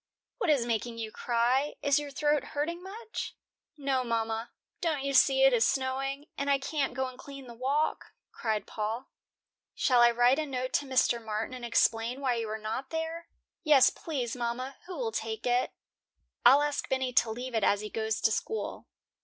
"What 0.39 0.49
is 0.49 0.65
making 0.65 0.97
you 0.97 1.11
cry? 1.11 1.75
Is 1.83 1.99
your 1.99 2.09
throat 2.09 2.43
hurting 2.55 2.81
much?" 2.81 3.35
"No, 3.77 4.03
mama. 4.03 4.49
Don't 4.81 5.03
you 5.03 5.13
see 5.13 5.43
it 5.43 5.53
is 5.53 5.63
snowing, 5.63 6.25
and 6.39 6.49
I 6.49 6.57
can't 6.57 6.95
go 6.95 7.05
and 7.07 7.19
clean 7.19 7.45
the 7.45 7.53
walk?" 7.53 8.05
cried 8.31 8.65
Paul. 8.65 9.09
"Shall 9.75 10.01
I 10.01 10.09
write 10.09 10.39
a 10.39 10.47
note 10.47 10.73
to 10.73 10.87
Mr. 10.87 11.23
Martin 11.23 11.53
and 11.53 11.63
explain 11.63 12.19
why 12.19 12.33
you 12.33 12.49
are 12.49 12.57
not 12.57 12.89
there?" 12.89 13.27
"Yes, 13.63 13.91
please, 13.91 14.35
mama. 14.35 14.77
Who 14.87 14.97
will 14.97 15.11
take 15.11 15.45
it?" 15.45 15.71
"I'll 16.43 16.63
ask 16.63 16.89
Bennie 16.89 17.13
to 17.13 17.29
leave 17.29 17.53
it 17.53 17.63
as 17.63 17.81
he 17.81 17.89
goes 17.91 18.19
to 18.21 18.31
school." 18.31 18.87